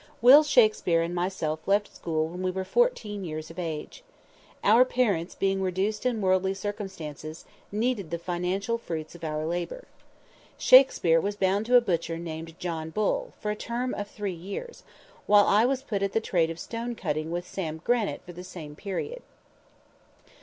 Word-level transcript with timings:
"_Will 0.19 0.41
Shakspere 0.41 1.03
and 1.03 1.13
myself 1.13 1.67
left 1.67 1.95
school 1.95 2.27
when 2.27 2.41
we 2.41 2.49
were 2.49 2.63
fourteen 2.63 3.23
years 3.23 3.51
of 3.51 3.59
age. 3.59 4.03
Our 4.63 4.83
parents 4.83 5.35
being 5.35 5.61
reduced 5.61 6.07
in 6.07 6.21
worldly 6.21 6.55
circumstances, 6.55 7.45
needed 7.71 8.09
the 8.09 8.17
financial 8.17 8.79
fruits 8.79 9.13
of 9.13 9.23
our 9.23 9.45
labor. 9.45 9.83
Shakspere 10.57 11.21
was 11.21 11.35
bound 11.35 11.67
to 11.67 11.75
a 11.77 11.81
butcher 11.81 12.17
named 12.17 12.57
John 12.57 12.89
Bull, 12.89 13.33
for 13.39 13.51
a 13.51 13.55
term 13.55 13.93
of 13.93 14.07
three 14.07 14.33
years, 14.33 14.81
while 15.27 15.45
I 15.45 15.65
was 15.67 15.83
put 15.83 16.01
at 16.01 16.13
the 16.13 16.19
trade 16.19 16.49
of 16.49 16.57
stone 16.57 16.95
cutting 16.95 17.29
with 17.29 17.45
Sam 17.47 17.77
Granite 17.77 18.23
for 18.25 18.33
the 18.33 18.43
same 18.43 18.75
period. 18.75 19.21